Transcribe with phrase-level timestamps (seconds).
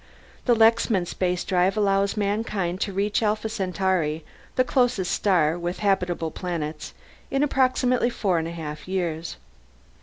[0.45, 6.95] The Lexman Spacedrive allows mankind to reach Alpha Centauri, the closest star with habitable planets,
[7.29, 9.37] in approximately four and a half years.